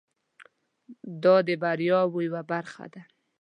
دا 1.23 1.35
د 1.47 1.49
بریاوو 1.61 2.23
یوه 2.27 2.41
برخه 2.51 2.85
ده. 2.93 3.01